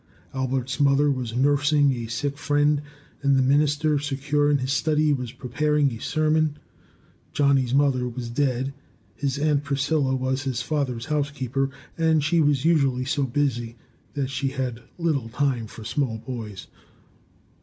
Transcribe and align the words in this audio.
Albert's 0.33 0.79
mother 0.79 1.11
was 1.11 1.35
nursing 1.35 1.91
a 1.91 2.07
sick 2.07 2.35
friend, 2.35 2.81
and 3.21 3.35
the 3.35 3.41
minister, 3.43 3.99
secure 3.99 4.49
in 4.49 4.57
his 4.57 4.71
study, 4.73 5.13
was 5.13 5.31
preparing 5.31 5.91
a 5.93 6.01
sermon. 6.01 6.57
Johnny's 7.33 7.71
mother 7.75 8.07
was 8.09 8.27
dead. 8.27 8.73
His 9.13 9.37
aunt 9.37 9.63
Priscilla 9.63 10.15
was 10.15 10.41
his 10.41 10.59
father's 10.59 11.05
housekeeper, 11.05 11.69
and 11.99 12.23
she 12.23 12.41
was 12.41 12.65
usually 12.65 13.05
so 13.05 13.25
busy 13.25 13.75
that 14.15 14.31
she 14.31 14.47
had 14.47 14.81
little 14.97 15.29
time 15.29 15.67
for 15.67 15.83
small 15.83 16.17
boys. 16.17 16.65